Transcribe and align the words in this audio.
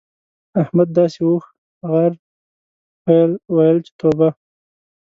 احمد 0.61 0.89
داسې 0.97 1.19
اوښ، 1.27 1.43
غر، 1.89 2.11
پيل؛ 3.03 3.31
ويل 3.55 3.77
چې 3.85 3.91
توبه! 3.99 4.29